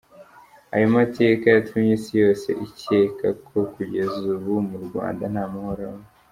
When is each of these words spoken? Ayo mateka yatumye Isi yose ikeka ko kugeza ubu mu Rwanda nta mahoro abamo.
Ayo 0.75 0.87
mateka 0.95 1.45
yatumye 1.49 1.91
Isi 1.97 2.13
yose 2.23 2.47
ikeka 2.65 3.27
ko 3.47 3.59
kugeza 3.73 4.15
ubu 4.35 4.53
mu 4.69 4.77
Rwanda 4.85 5.23
nta 5.33 5.43
mahoro 5.53 5.81
abamo. 5.87 6.07